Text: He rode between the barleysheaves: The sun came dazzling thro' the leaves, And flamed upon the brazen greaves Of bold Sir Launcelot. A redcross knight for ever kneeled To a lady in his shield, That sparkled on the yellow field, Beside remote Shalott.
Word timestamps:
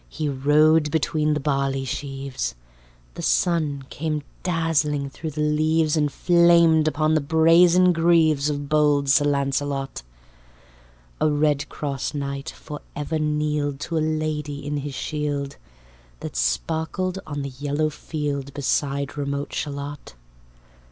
He 0.09 0.27
rode 0.27 0.89
between 0.89 1.35
the 1.35 1.39
barleysheaves: 1.39 2.55
The 3.13 3.21
sun 3.21 3.83
came 3.91 4.23
dazzling 4.41 5.11
thro' 5.11 5.29
the 5.29 5.41
leaves, 5.43 5.95
And 5.95 6.11
flamed 6.11 6.87
upon 6.87 7.13
the 7.13 7.21
brazen 7.21 7.93
greaves 7.93 8.49
Of 8.49 8.67
bold 8.67 9.09
Sir 9.09 9.25
Launcelot. 9.25 10.01
A 11.19 11.29
redcross 11.29 12.15
knight 12.15 12.49
for 12.49 12.79
ever 12.95 13.19
kneeled 13.19 13.79
To 13.81 13.97
a 13.99 13.99
lady 13.99 14.65
in 14.65 14.77
his 14.77 14.95
shield, 14.95 15.57
That 16.21 16.35
sparkled 16.35 17.19
on 17.27 17.43
the 17.43 17.53
yellow 17.59 17.91
field, 17.91 18.55
Beside 18.55 19.15
remote 19.19 19.53
Shalott. 19.53 20.15